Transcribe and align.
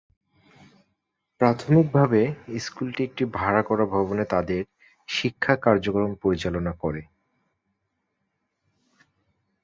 প্রাথমিক 1.41 1.85
ভাবে 1.93 2.21
স্কুলটি 2.59 3.01
একটি 3.03 3.23
ভাড়া 3.33 3.61
করা 3.63 3.85
ভবনে 3.85 4.23
তাদের 4.25 4.61
শিক্ষা 5.09 5.53
কার্যক্রম 5.65 6.11
পরিচালনা 6.23 6.73
করে। 6.73 7.01